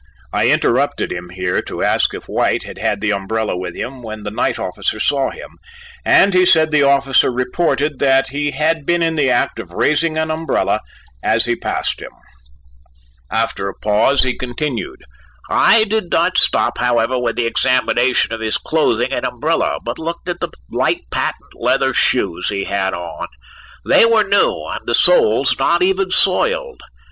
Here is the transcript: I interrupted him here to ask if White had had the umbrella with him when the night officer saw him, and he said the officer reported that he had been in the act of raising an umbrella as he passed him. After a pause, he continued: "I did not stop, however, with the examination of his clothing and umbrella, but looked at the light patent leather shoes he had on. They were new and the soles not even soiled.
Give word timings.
I 0.33 0.47
interrupted 0.49 1.11
him 1.11 1.29
here 1.29 1.61
to 1.61 1.83
ask 1.83 2.15
if 2.15 2.23
White 2.27 2.63
had 2.63 2.79
had 2.79 3.01
the 3.01 3.11
umbrella 3.11 3.55
with 3.55 3.75
him 3.75 4.01
when 4.01 4.23
the 4.23 4.31
night 4.31 4.57
officer 4.57 4.99
saw 4.99 5.29
him, 5.29 5.57
and 6.03 6.33
he 6.33 6.43
said 6.43 6.71
the 6.71 6.81
officer 6.81 7.31
reported 7.31 7.99
that 7.99 8.29
he 8.29 8.49
had 8.49 8.83
been 8.87 9.03
in 9.03 9.13
the 9.15 9.29
act 9.29 9.59
of 9.59 9.73
raising 9.73 10.17
an 10.17 10.31
umbrella 10.31 10.81
as 11.21 11.45
he 11.45 11.55
passed 11.55 12.01
him. 12.01 12.09
After 13.31 13.69
a 13.69 13.77
pause, 13.77 14.23
he 14.23 14.35
continued: 14.35 15.03
"I 15.51 15.83
did 15.83 16.09
not 16.11 16.35
stop, 16.35 16.79
however, 16.79 17.19
with 17.19 17.35
the 17.35 17.45
examination 17.45 18.33
of 18.33 18.41
his 18.41 18.57
clothing 18.57 19.13
and 19.13 19.23
umbrella, 19.23 19.77
but 19.85 19.99
looked 19.99 20.27
at 20.27 20.39
the 20.39 20.49
light 20.71 21.03
patent 21.11 21.51
leather 21.53 21.93
shoes 21.93 22.49
he 22.49 22.63
had 22.63 22.95
on. 22.95 23.27
They 23.85 24.07
were 24.07 24.23
new 24.23 24.63
and 24.65 24.81
the 24.87 24.95
soles 24.95 25.59
not 25.59 25.83
even 25.83 26.09
soiled. 26.09 26.79